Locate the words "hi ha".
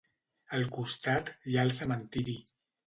1.51-1.69